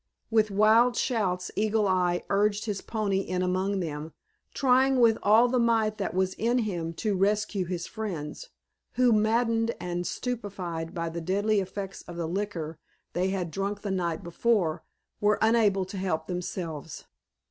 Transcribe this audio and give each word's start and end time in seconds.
With 0.31 0.49
wild 0.49 0.97
shouts 0.97 1.51
Eagle 1.55 1.87
Eye 1.87 2.23
urged 2.31 2.65
his 2.65 2.81
pony 2.81 3.19
in 3.19 3.43
among 3.43 3.81
them, 3.81 4.13
trying 4.51 4.99
with 4.99 5.19
all 5.21 5.47
the 5.47 5.59
might 5.59 5.99
that 5.99 6.15
was 6.15 6.33
in 6.33 6.57
him 6.65 6.91
to 6.93 7.15
rescue 7.15 7.65
his 7.65 7.85
friends, 7.85 8.49
who, 8.93 9.13
maddened 9.13 9.75
and 9.79 10.07
stupefied 10.07 10.95
by 10.95 11.09
the 11.09 11.21
deadly 11.21 11.59
effects 11.59 12.01
of 12.07 12.15
the 12.15 12.27
liquor 12.27 12.79
they 13.13 13.29
had 13.29 13.51
drunk 13.51 13.83
the 13.83 13.91
night 13.91 14.23
before, 14.23 14.83
were 15.19 15.37
unable 15.39 15.85
to 15.85 15.97
help 15.99 16.25
themselves. 16.25 17.05